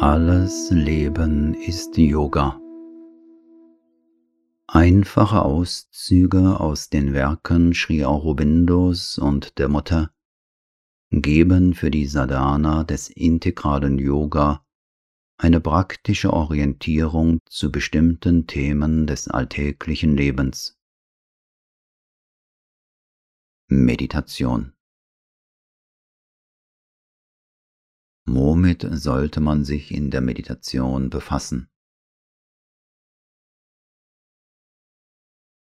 [0.00, 2.60] Alles Leben ist Yoga.
[4.68, 10.12] Einfache Auszüge aus den Werken Sri Aurobindos und der Mutter
[11.10, 14.64] geben für die Sadhana des integralen Yoga
[15.36, 20.78] eine praktische Orientierung zu bestimmten Themen des alltäglichen Lebens.
[23.66, 24.77] Meditation
[28.40, 31.68] Womit sollte man sich in der Meditation befassen?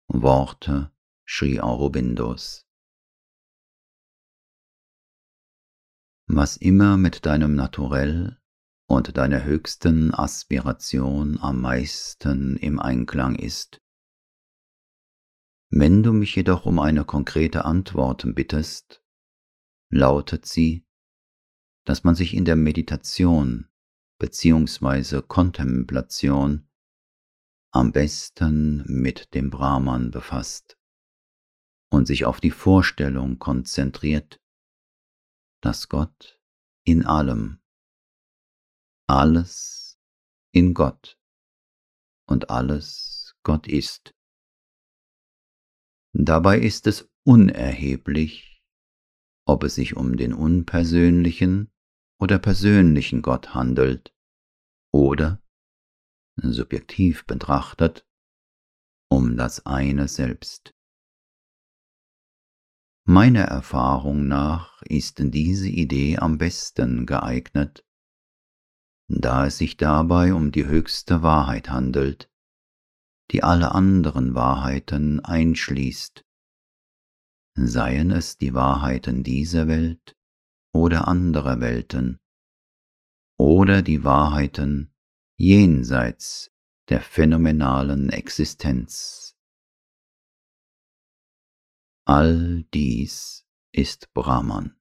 [0.08, 0.90] Worte
[1.26, 2.66] Sri Aurobindos
[6.26, 8.40] Was immer mit deinem Naturell
[8.86, 13.82] und deiner höchsten Aspiration am meisten im Einklang ist.
[15.68, 19.04] Wenn du mich jedoch um eine konkrete Antwort bittest,
[19.90, 20.83] lautet sie,
[21.84, 23.68] dass man sich in der Meditation
[24.18, 25.22] bzw.
[25.22, 26.68] Kontemplation
[27.72, 30.78] am besten mit dem Brahman befasst
[31.90, 34.40] und sich auf die Vorstellung konzentriert,
[35.60, 36.40] dass Gott
[36.84, 37.60] in allem,
[39.08, 39.98] alles
[40.52, 41.18] in Gott
[42.26, 44.14] und alles Gott ist.
[46.12, 48.62] Dabei ist es unerheblich,
[49.46, 51.73] ob es sich um den unpersönlichen
[52.18, 54.14] oder persönlichen Gott handelt
[54.92, 55.42] oder,
[56.36, 58.06] subjektiv betrachtet,
[59.10, 60.74] um das eine selbst.
[63.06, 67.84] Meiner Erfahrung nach ist diese Idee am besten geeignet,
[69.08, 72.30] da es sich dabei um die höchste Wahrheit handelt,
[73.30, 76.24] die alle anderen Wahrheiten einschließt,
[77.56, 80.16] seien es die Wahrheiten dieser Welt
[80.74, 82.18] oder anderer Welten
[83.38, 84.92] oder die Wahrheiten
[85.36, 86.52] jenseits
[86.88, 89.36] der phänomenalen Existenz.
[92.06, 94.76] All dies ist Brahman.